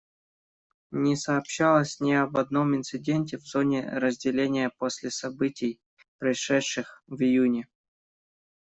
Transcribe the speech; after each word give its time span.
Не 0.89 1.15
сообщалось 1.15 1.99
ни 1.99 2.11
об 2.13 2.35
одном 2.37 2.75
инциденте 2.75 3.37
в 3.37 3.41
зоне 3.45 3.87
разделения 3.87 4.71
после 4.79 5.11
событий, 5.11 5.79
произошедших 6.17 7.03
в 7.05 7.21
июне. 7.21 7.67